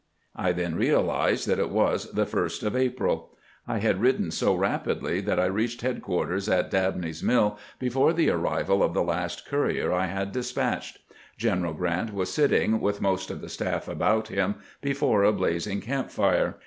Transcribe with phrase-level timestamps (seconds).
[0.35, 3.37] I then realized that it was the 1st of April.
[3.67, 8.81] I had ridden so rapidly that I reached headquarters at Dabney's Mill before thfe arrival
[8.81, 10.97] of the last courier I had despatched.
[11.37, 15.81] General Grrant was sit ting, with most of the staff about him, before a blazing
[15.81, 16.55] camp fire.